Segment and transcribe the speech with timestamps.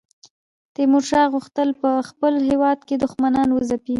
[0.75, 3.89] تیمورشاه غوښتل په خپل هیواد کې دښمنان وځپي.